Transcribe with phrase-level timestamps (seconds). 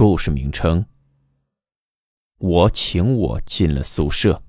[0.00, 0.86] 故事名称：
[2.38, 4.40] 我请我进了宿舍。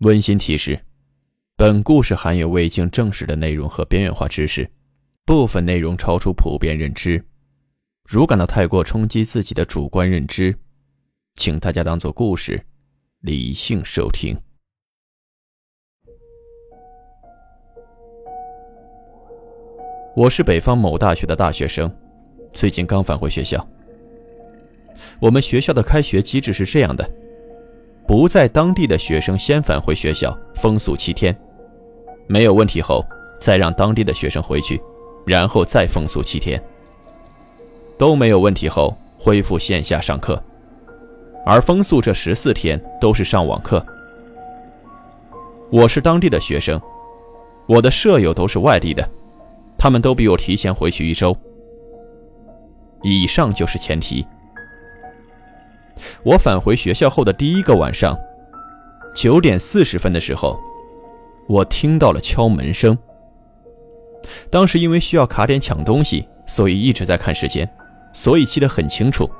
[0.00, 0.84] 温馨提示：
[1.56, 4.70] 本故事含有未经证实的内容和边缘化知识，
[5.24, 7.24] 部分内容超出普遍认知。
[8.04, 10.54] 如感到太过冲击自己的主观认知，
[11.36, 12.62] 请大家当做故事，
[13.20, 14.38] 理性收听。
[20.18, 21.88] 我是北方某大学的大学生，
[22.52, 23.64] 最近刚返回学校。
[25.20, 27.08] 我们学校的开学机制是这样的：
[28.04, 31.32] 不在当地的学生先返回学校封宿七天，
[32.26, 33.06] 没有问题后
[33.38, 34.82] 再让当地的学生回去，
[35.24, 36.60] 然后再封宿七天。
[37.96, 40.42] 都没有问题后恢复线下上课，
[41.46, 43.86] 而封宿这十四天都是上网课。
[45.70, 46.80] 我是当地的学生，
[47.68, 49.08] 我的舍友都是外地的。
[49.78, 51.34] 他们都比我提前回去一周。
[53.02, 54.26] 以上就是前提。
[56.24, 58.18] 我返回学校后的第一个晚上，
[59.14, 60.58] 九点四十分的时候，
[61.48, 62.98] 我听到了敲门声。
[64.50, 67.68] 当时因为需要卡点抢东西，所以一直在看时间，
[68.12, 69.30] 所以记得很清楚。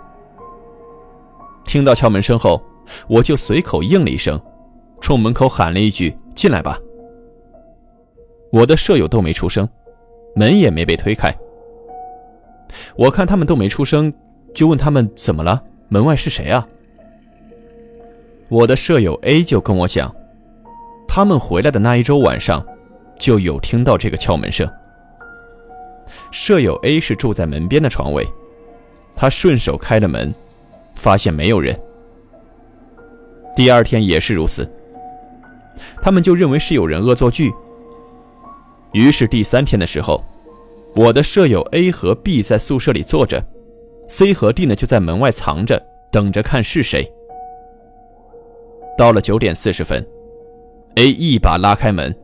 [1.64, 2.62] 听到敲门声后，
[3.09, 4.41] 我就随口应了一声，
[5.00, 6.78] 冲门口喊了一句：“进来吧。”
[8.50, 9.69] 我的舍友都没出声。
[10.39, 11.34] 门也没被推开，
[12.94, 14.12] 我看他们都没出声，
[14.54, 15.60] 就问他们怎么了？
[15.88, 16.65] 门外是谁啊？
[18.49, 20.15] 我的舍友 A 就跟我讲，
[21.09, 22.65] 他们回来的那一周晚上，
[23.19, 24.71] 就有听到这个敲门声。
[26.31, 28.25] 舍友 A 是住在门边的床位，
[29.16, 30.32] 他顺手开了门，
[30.94, 31.76] 发现没有人。
[33.56, 34.72] 第二天也是如此，
[36.00, 37.53] 他们就认为是有人恶作剧。
[38.93, 40.25] 于是第三天的时候，
[40.97, 43.44] 我的舍友 A 和 B 在宿舍里坐着
[44.06, 47.10] ，C 和 D 呢就在门外藏着，等着看是谁。
[48.97, 50.04] 到了九点四十分
[50.97, 52.15] ，A 一把拉开门，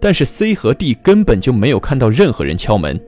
[0.00, 3.00] 但是 C 和 D 根本就没有看到任何人敲门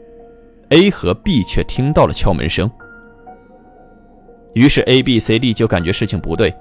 [0.70, 2.70] ，A 和 B 却听到了敲门声。
[4.54, 6.54] 于是 A、B、C、D 就感觉事情不对，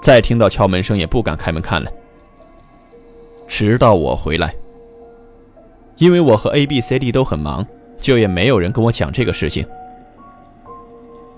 [0.00, 1.90] 再听到敲门声也不敢开门看了，
[3.48, 4.54] 直到我回来。
[5.98, 7.66] 因为我和 A、B、C、D 都很忙，
[7.98, 9.66] 就也没有人跟我讲这个事情。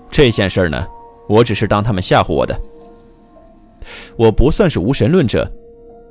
[0.09, 0.87] 这件事呢，
[1.27, 2.59] 我只是当他们吓唬我的。
[4.15, 5.51] 我不算是无神论者，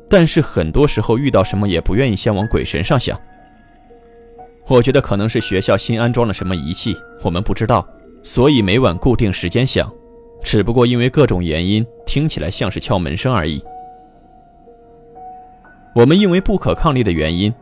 [0.08, 3.18] 但是很多时候遇到什么也不愿意先往鬼神上想。
[4.66, 7.86] 我觉得可能是学校新安装了什么仪器，我们不知道，
[8.24, 9.92] 所以每晚固定时间响，
[10.42, 13.62] 只不过因为各种原因，听起来像是敲门声而已。
[15.94, 17.52] 我们因为不可抗力的原因。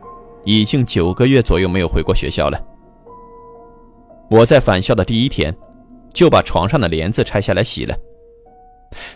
[0.45, 2.59] 已经九个月左右没有回过学校了。
[4.29, 5.55] 我在返校的第一天，
[6.13, 7.97] 就把床上的帘子拆下来洗了，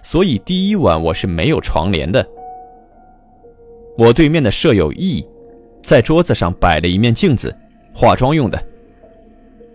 [0.02, 2.28] 所以第一晚我是没有床帘的。
[3.98, 5.24] 我对面的舍友 E，
[5.84, 7.56] 在桌子上摆了一面镜子，
[7.94, 8.60] 化妆用的。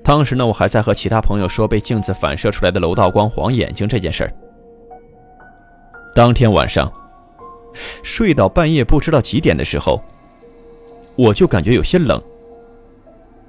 [0.03, 4.33] 当时呢，我还在和其他朋友说被镜子反射出来的楼道光晃眼睛这件事儿。
[6.15, 6.93] 当天晚上，
[8.03, 10.03] 睡到半夜不知道几点的时候。
[11.19, 12.23] 我就感觉有些冷。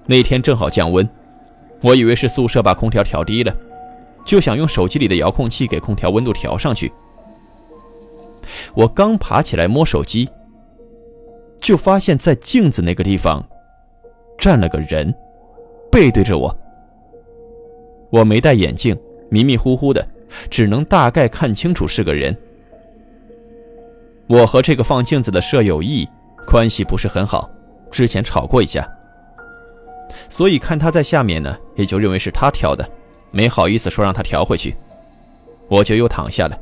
[0.07, 1.07] 那天正好降温，
[1.83, 3.55] 我以为是宿舍把空调调低了，
[4.25, 6.91] 就想用手机里的遥控器给空调温度调上去。
[8.73, 10.27] 我刚爬起来摸手机，
[11.61, 13.47] 就发现在镜子那个地方
[14.39, 15.13] 站了个人，
[15.91, 16.57] 背对着我。
[18.09, 18.97] 我没戴眼镜，
[19.29, 20.03] 迷迷糊糊的，
[20.49, 22.35] 只能大概看清楚是个人。
[24.25, 26.07] 我和这个放镜子的舍友 E
[26.47, 27.47] 关系不是很好。
[27.91, 28.87] 之前吵过一架，
[30.29, 32.87] 所以看他在下面呢，也就认为是他挑的，
[33.31, 34.75] 没好意思说让他调回去，
[35.67, 36.57] 我就又躺下了。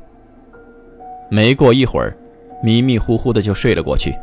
[1.30, 2.18] 没过一会儿，
[2.64, 4.16] 迷迷糊糊的就睡了过去。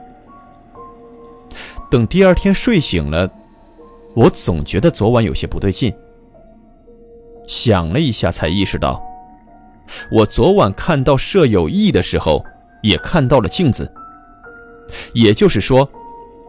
[1.90, 3.30] 等第二天睡醒了，
[4.14, 5.94] 我总觉得昨晚有些不对劲，
[7.46, 9.02] 想了一下才意识到，
[10.10, 12.44] 我昨晚看到舍友 E 的时候，
[12.82, 13.92] 也看到了镜子，
[15.12, 15.88] 也就是说。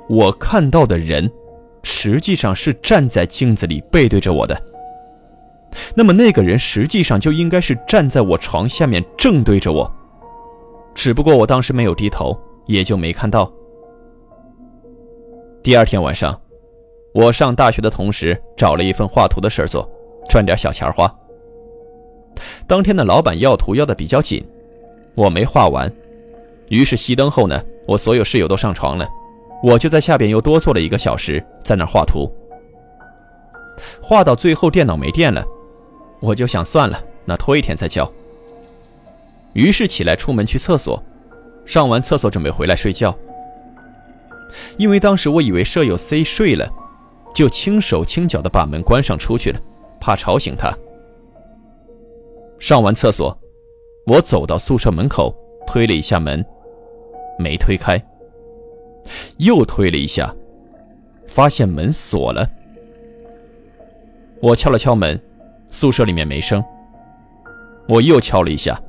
[0.07, 1.31] 我看到的人，
[1.83, 4.61] 实际上是站在镜子里背对着我的。
[5.93, 9.91] 那么那个人实际上就应该是站在我床下面正对着我，
[10.93, 13.51] 只不过我当时没有低头，也就没看到。
[15.61, 16.39] 第二天晚上，
[17.13, 19.89] 我上大学的同时找了一份画图的事做，
[20.29, 21.13] 赚点小钱花。
[22.67, 24.45] 当天的老板要图要的比较紧，
[25.15, 25.91] 我没画完，
[26.69, 29.07] 于是熄灯后呢，我所有室友都上床了，
[29.65, 32.31] 我就在下边又多坐了一个小时，在那画图。
[33.99, 35.43] 画到最后电脑没电了。
[36.19, 38.07] 我就想算了，那拖一天再交。
[39.53, 41.01] 于是起来出门去厕所，
[41.65, 43.17] 上完厕所准备回来睡觉。
[44.77, 46.71] 因为当时我以为舍友 C 睡了，
[47.33, 49.59] 就轻手轻脚的把门关上出去了，
[49.99, 50.71] 怕吵醒他。
[52.59, 53.35] 上完厕所，
[54.05, 55.35] 我走到宿舍门口，
[55.65, 56.45] 推了一下门，
[57.39, 57.99] 没推开。
[59.37, 60.33] 又推了一下，
[61.27, 62.49] 发现门锁了。
[64.41, 65.19] 我敲了敲门。
[65.71, 66.63] 宿舍里面没声，
[67.89, 68.81] 我又敲了一下，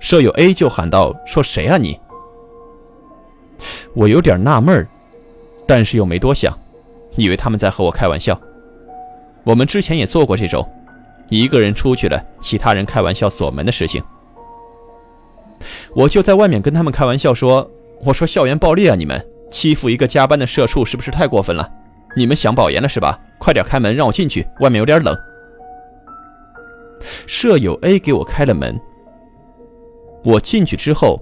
[0.00, 1.96] 舍友 A 就喊道：“说谁啊你？”
[3.94, 4.84] 我有点纳闷，
[5.68, 6.58] 但是又没多想，
[7.16, 8.40] 以为他们在和我开玩笑。
[9.44, 10.68] 我们之前也做过这种，
[11.28, 14.02] 一个人出去了，其他人开玩笑锁门的事情。
[15.94, 17.70] 我就在外面跟他们开玩笑说
[18.04, 21.68] ：“我说校园暴力啊，你们欺负一个加班的社畜是不是太过分了？
[22.16, 23.18] 你们想保研了是吧？
[23.38, 25.16] 快点开门让我进去，外面有点冷。”
[27.26, 28.78] 舍友 A 给我开了门，
[30.24, 31.20] 我进去之后，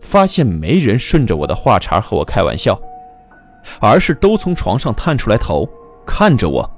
[0.00, 2.80] 发现没人顺着我的话茬和我开玩笑，
[3.80, 5.68] 而是都从床上探出来头
[6.06, 6.68] 看着我。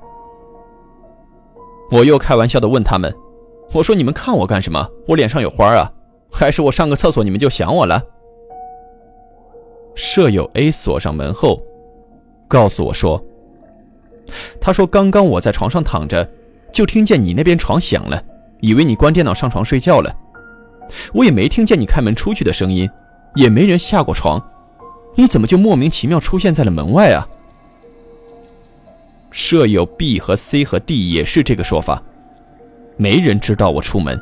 [1.90, 3.14] 我又开玩笑的问他们
[3.72, 4.88] ：“我说你们看我干什么？
[5.06, 5.90] 我脸上有花啊？
[6.30, 8.02] 还是我上个厕所你们就想我了？”
[9.94, 11.62] 舍友 A 锁上门后，
[12.48, 13.22] 告诉我说
[14.60, 16.28] ：“他说刚刚我在床上躺着。”
[16.74, 18.20] 就听见你那边床响了，
[18.58, 20.12] 以为你关电脑上床睡觉了。
[21.12, 22.90] 我也没听见你开门出去的声音，
[23.36, 24.44] 也没人下过床，
[25.14, 27.28] 你怎么就莫名其妙出现在了门外啊？
[29.30, 32.02] 舍友 B 和 C 和 D 也是这个说法，
[32.96, 34.20] 没人知道我出门，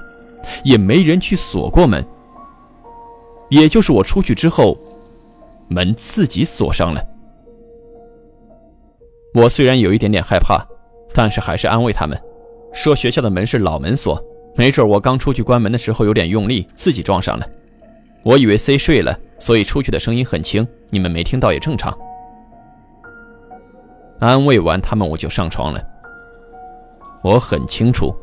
[0.62, 2.04] 也没人去锁过门，
[3.48, 4.76] 也就是我出去之后，
[5.72, 7.02] 门自己锁上了。
[9.34, 10.62] 我虽然有一点点害怕，
[11.14, 12.20] 但是还是安慰他们。
[12.74, 14.22] 说学校的门是老门锁，
[14.54, 17.46] 没准我刚出去关门的时候有点用力，自己撞上了。
[18.22, 21.96] 我以为 C 睡了，所以出去的声音很轻，你们没听到也正常。
[24.20, 25.82] 安慰完他们，我就上床了。
[27.22, 28.14] 我很清楚，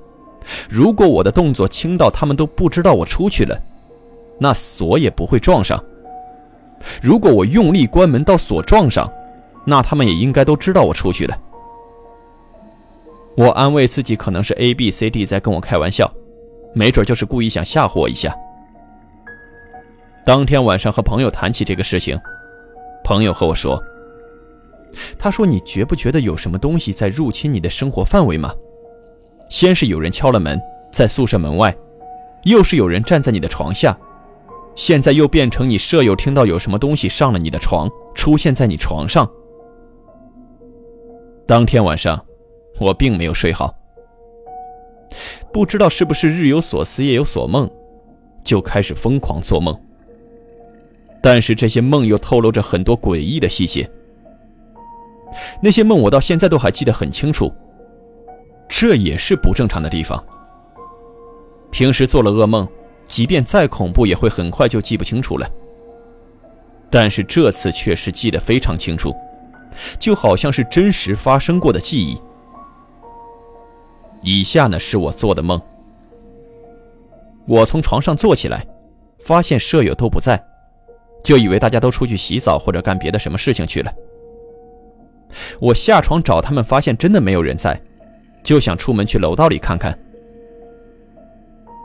[0.70, 3.60] 如果我的动作轻到他们都不知道我出去了，
[4.40, 5.78] 那锁也不会撞上；
[7.02, 9.12] 如果我用力关门到锁撞上，
[9.66, 11.38] 那他们也应该都知道我出去了。
[13.36, 16.12] 我安慰自己，可能是 A、B、C、D 在跟我开玩笑，
[16.74, 18.36] 没准就是故意想吓唬我一下。
[20.26, 22.20] 当天晚上和朋友谈起这个事情，
[23.04, 23.82] 朋友和我说
[25.18, 28.54] ：“他说你觉不觉得有什么东西在入侵你的生活范围吗？
[29.48, 30.60] 先是有人敲了门，
[30.92, 31.76] 在宿舍门外，
[32.44, 33.98] 又是有人站在你的床下，
[34.80, 39.30] 现在又变成你舍友听到有什么东西上了你的床，出现在你床上。”
[41.46, 42.26] 当天晚上。
[42.80, 43.76] 我并没有睡好，
[45.52, 47.70] 不知道是不是日有所思夜有所梦，
[48.42, 49.78] 就开始疯狂做梦。
[51.22, 53.90] 但是这些梦又透露着很多诡异的细节，
[55.62, 57.52] 那些梦我到现在都还记得很清楚。
[58.70, 60.24] 这也是不正常的地方。
[61.70, 62.66] 平时做了噩梦，
[63.10, 65.50] 即便再恐怖，也会很快就记不清楚了。
[66.90, 69.14] 但是这次却是记得非常清楚，
[70.00, 72.18] 就好像是真实发生过的记忆。
[74.22, 75.60] 以下呢是我做的梦。
[77.48, 78.66] 我从床上坐起来，
[79.20, 80.42] 发现舍友都不在，
[81.24, 83.92] 就以为大家都出去洗澡或者干别的什么事情去了。
[85.60, 87.80] 我下床找他们，发现真的没有人在，
[88.44, 89.98] 就想出门去楼道里看看。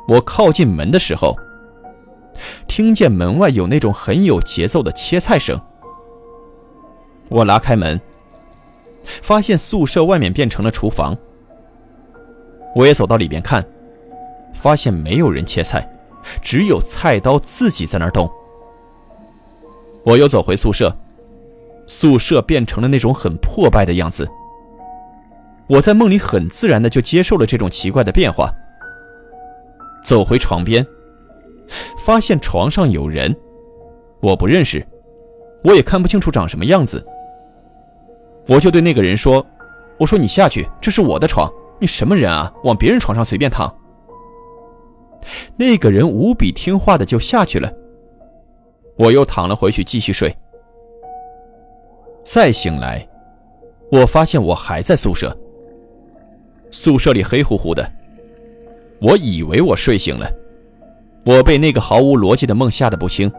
[0.06, 1.36] 我靠近门的时候，
[2.68, 5.58] 听见门外有那种很有节奏的切菜声。
[7.28, 8.00] 我拉开门，
[9.04, 11.16] 发现宿舍外面变成了厨房。
[12.74, 13.64] 我也走到里边看，
[14.52, 15.88] 发现没有人切菜，
[16.42, 18.30] 只有菜刀自己在那儿动。
[20.04, 20.94] 我又走回宿舍，
[21.86, 24.28] 宿舍变成了那种很破败的样子。
[25.66, 28.52] 我在梦里很自然的就接受了这种奇怪的变化。
[30.04, 30.86] 走回床边，
[31.98, 33.34] 发现床上有人，
[34.20, 34.86] 我不认识，
[35.64, 37.04] 我也看不清楚长什么样子。
[38.46, 39.44] 我就对那个人说
[39.98, 42.52] ：“我说你下去，这是我的床，你什么人啊？
[42.64, 43.74] 往别人床上随便躺。”
[45.56, 47.72] 那个人无比听话的就下去了。
[48.96, 50.36] 我又躺了回去继续睡。
[52.24, 53.08] 再醒来，
[53.90, 55.34] 我发现我还在宿舍。
[56.70, 57.90] 宿舍里黑乎乎的，
[59.00, 60.30] 我以为我睡醒了。
[61.26, 63.32] 我被那个毫无逻辑的梦吓得不轻，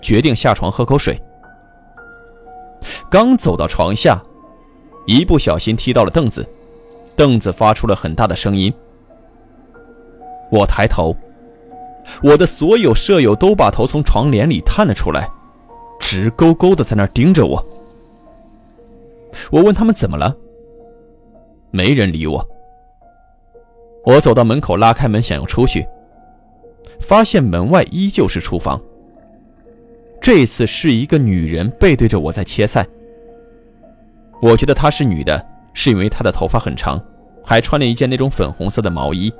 [0.00, 1.20] 决定下床喝口水。
[3.10, 4.22] 刚走到床下，
[5.06, 6.48] 一不小心踢到了凳子，
[7.16, 8.72] 凳子发出了很大的声音。
[10.50, 11.16] 我抬头，
[12.22, 15.28] 我的所有舍友都把头从床帘里探了出来，
[15.98, 17.64] 直勾勾的在那儿盯着我。
[19.50, 20.36] 我问他们怎么了，
[21.72, 22.46] 没人理我。
[24.04, 25.86] 我走到门口，拉开门想要出去，
[27.00, 28.80] 发现门外依旧是厨房。
[30.20, 32.86] 这次是一个女人背对着我在切菜。
[34.40, 37.02] 我觉得她是女的，是因为她的头发很长，
[37.42, 39.32] 还穿了一件那种粉红色的毛衣。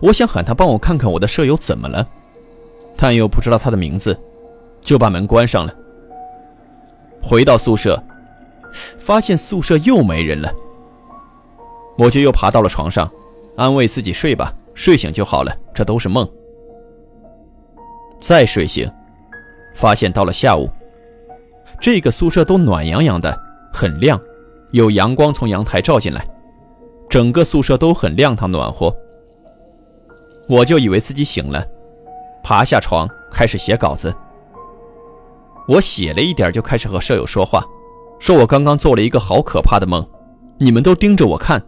[0.00, 2.06] 我想喊她帮我看看我的舍友怎么了，
[2.96, 4.16] 但又不知道她的名字，
[4.80, 5.74] 就把门关上了。
[7.20, 8.00] 回到宿舍，
[8.98, 10.52] 发现宿舍又没人了。
[11.98, 13.10] 我就又爬到了床上，
[13.56, 16.28] 安慰自己睡吧，睡醒就好了，这都是梦。
[18.20, 18.90] 再睡醒，
[19.74, 20.70] 发现到了下午，
[21.80, 23.38] 这个宿舍都暖洋洋的，
[23.72, 24.20] 很亮，
[24.70, 26.26] 有阳光从阳台照进来，
[27.10, 28.94] 整个宿舍都很亮堂暖和。
[30.48, 31.66] 我就以为自己醒了，
[32.42, 34.14] 爬下床开始写稿子。
[35.68, 37.64] 我写了一点就开始和舍友说话，
[38.18, 40.04] 说我刚刚做了一个好可怕的梦，
[40.58, 41.62] 你们都盯着我看。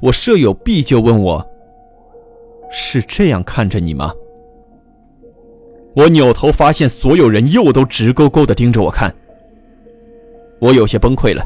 [0.00, 1.46] 我舍友 B 就问我
[2.70, 4.12] ：“是这样看着你吗？”
[5.96, 9.12] 我扭头发现所有人又都直勾勾的盯着我看，
[10.60, 11.44] 我有些崩溃了。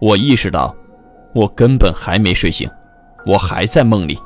[0.00, 0.74] 我意识到，
[1.32, 2.68] 我根本还没睡醒，
[3.26, 4.18] 我还在梦里。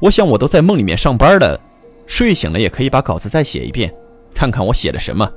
[0.00, 1.58] 我想，我都在梦里面上班了，
[2.06, 3.94] 睡醒了也可以把稿子再写一遍，
[4.34, 5.30] 看看我写了什么。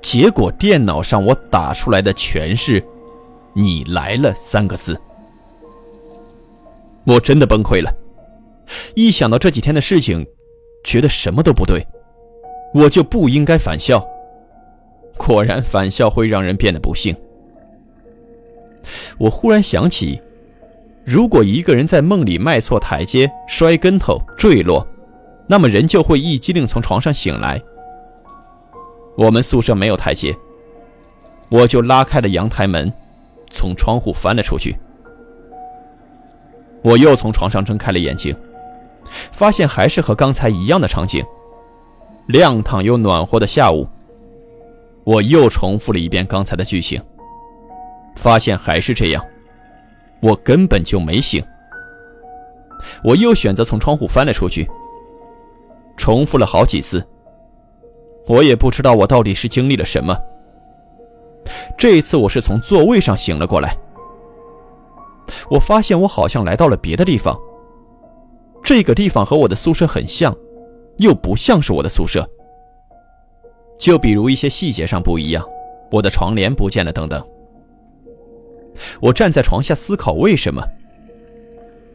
[0.00, 2.82] 结果电脑上我打出来的全是。
[3.54, 4.98] 你来了三个字，
[7.04, 7.92] 我真的崩溃了。
[8.94, 10.26] 一想到这几天的事情，
[10.84, 11.86] 觉得什么都不对，
[12.72, 14.02] 我就不应该返校。
[15.18, 17.14] 果然，返校会让人变得不幸。
[19.18, 20.20] 我忽然想起，
[21.04, 24.86] 如果一个人在梦里迈错台阶、摔跟头、坠落，
[25.46, 27.60] 那么人就会一激灵从床上醒来。
[29.16, 30.34] 我们宿舍没有台阶，
[31.50, 32.90] 我就拉开了阳台门。
[33.52, 34.76] 从窗户翻了出去，
[36.82, 38.34] 我又从床上睁开了眼睛，
[39.30, 41.22] 发现还是和刚才一样的场景，
[42.26, 43.86] 亮堂又暖和的下午。
[45.04, 47.00] 我又重复了一遍刚才的剧情，
[48.16, 49.24] 发现还是这样，
[50.20, 51.44] 我根本就没醒。
[53.04, 54.66] 我又选择从窗户翻了出去，
[55.96, 57.06] 重复了好几次。
[58.26, 60.16] 我也不知道我到底是经历了什么。
[61.76, 63.76] 这一次我是从座位上醒了过来，
[65.50, 67.38] 我发现我好像来到了别的地方。
[68.62, 70.34] 这个地方和我的宿舍很像，
[70.98, 72.28] 又不像是我的宿舍。
[73.78, 75.44] 就比如一些细节上不一样，
[75.90, 77.20] 我的床帘不见了等等。
[79.00, 80.62] 我站在床下思考为什么。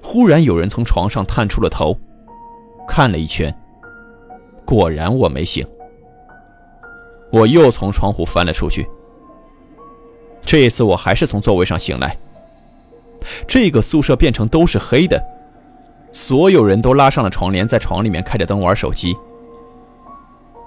[0.01, 1.98] 忽然有人从床上探出了头，
[2.88, 3.54] 看了一圈，
[4.66, 5.66] 果然我没醒。
[7.32, 8.88] 我又从窗户翻了出去。
[10.48, 12.18] 这一次我还是从座位上醒来。
[13.46, 15.22] 这个宿舍变成都是黑的，
[16.13, 19.13] 所有人都拉上了床帘，在床里面开着灯玩手机。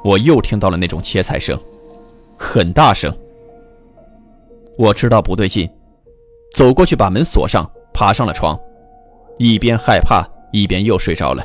[0.04, 1.58] 我又听到了那种切菜声，
[2.36, 3.10] 很大声。
[4.76, 5.66] 我知道不对劲，
[6.54, 8.58] 走过去把门锁上，爬上了床，
[9.38, 11.42] 一边害怕一边又睡着了。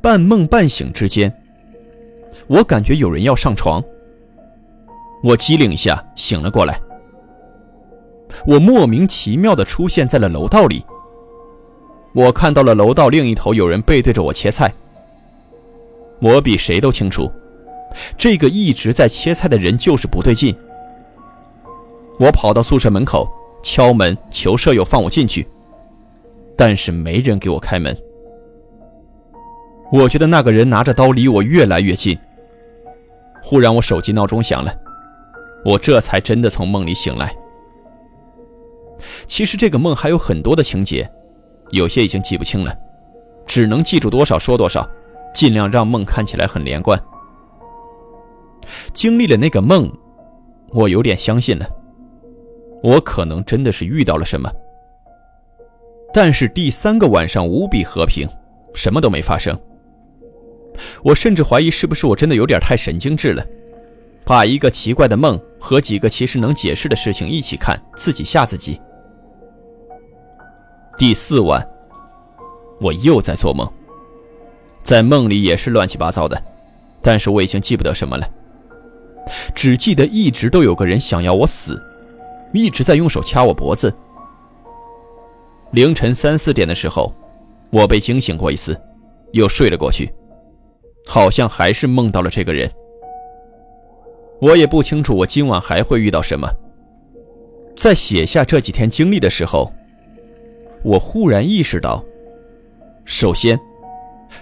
[0.00, 1.32] 半梦半醒之间，
[2.46, 3.82] 我感觉有人要上床。
[5.24, 6.78] 我机灵一下，醒了过来。
[8.46, 10.84] 我莫名其妙地出现在了楼道里。
[12.12, 14.70] 我看到了楼道另一头有人背对着我切菜。
[16.20, 17.32] 我比谁都清楚，
[18.18, 20.54] 这个一直在切菜的人就是不对劲。
[22.18, 23.26] 我跑到宿舍门口，
[23.62, 25.48] 敲门求舍友放我进去，
[26.54, 27.96] 但是没人给我开门。
[29.90, 32.18] 我觉得那个人拿着刀离我越来越近。
[33.42, 34.83] 忽然，我手机闹钟响了。
[35.64, 37.34] 我这才真的从梦里醒来。
[39.26, 41.10] 其实这个梦还有很多的情节，
[41.70, 42.76] 有些已经记不清了，
[43.46, 44.88] 只能记住多少说多少，
[45.34, 47.00] 尽量让梦看起来很连贯。
[48.92, 49.90] 经历了那个梦，
[50.70, 51.68] 我有点相信了，
[52.82, 54.50] 我可能真的是遇到了什么。
[56.12, 58.28] 但是第三个晚上无比和平，
[58.72, 59.58] 什么都没发生。
[61.02, 63.44] 我甚至怀疑是不是我真的有点太神经质了，
[64.24, 68.80] 把一个奇怪的梦和几个其实能解释的事情一起看，自己吓自己。
[70.96, 71.66] 第四晚，
[72.80, 73.70] 我又在做梦，
[74.82, 76.42] 在梦里也是乱七八糟的，
[77.02, 78.26] 但是我已经记不得什么了，
[79.54, 81.82] 只记得一直都有个人想要我死，
[82.52, 83.92] 一直在用手掐我脖子。
[85.72, 87.12] 凌晨三四点的时候，
[87.70, 88.80] 我被惊醒过一次，
[89.32, 90.10] 又睡了过去，
[91.08, 92.70] 好像还是梦到了这个人。
[94.40, 96.48] 我也不清楚我今晚还会遇到什么。
[97.76, 99.72] 在写下这几天经历的时候。
[100.82, 102.04] 我忽然意识到，
[103.06, 103.58] 首先，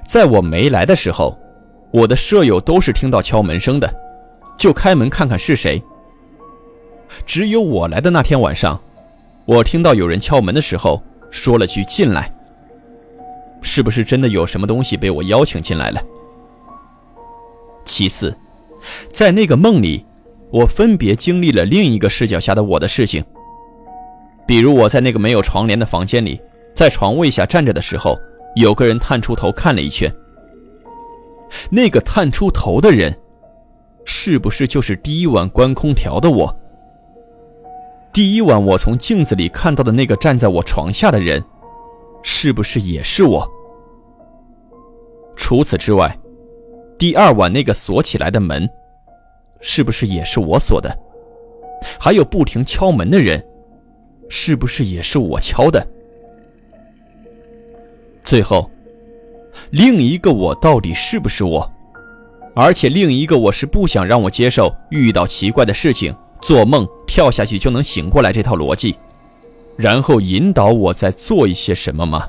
[0.04, 1.38] 在我没来的时候，
[1.92, 3.88] 我的舍友都是听到敲门声的，
[4.58, 5.80] 就开门看看是谁。
[7.24, 8.80] 只有我来的那天晚上，
[9.44, 12.28] 我听到有人敲门的时候说了句“进来”，
[13.62, 16.02] 是不是真的有什么东西被我邀请进来了？
[17.84, 18.36] 其次，
[19.10, 20.04] 在那个梦里，
[20.50, 23.24] 我分别经历了另一个视角下的我的事情。
[24.46, 26.40] 比如我在那个没有床帘的房间里，
[26.74, 28.18] 在床位下站着的时候，
[28.56, 30.12] 有个人探出头看了一圈。
[31.70, 33.16] 那个探出头的人，
[34.04, 36.54] 是不是就是第一晚关空调的我？
[38.12, 41.42] 第一晚我从镜子里看到的那个站在我床下的人，
[42.22, 43.48] 是不是也是我？
[45.36, 46.18] 除此之外，
[47.02, 48.70] 第二晚那个锁起来的门，
[49.60, 50.88] 是不是也是我锁的？
[51.98, 53.44] 还有不停敲门的人。
[54.28, 55.84] 是不是也是我敲的？
[58.22, 58.70] 最后，
[59.70, 61.68] 另一个我到底是不是我？
[62.54, 68.96] 而且另一个我是不想让我接受遇到奇怪的事情，做梦跳下去就能醒过来这套逻辑，
[69.76, 72.28] 然后引导我在做一些什么吗？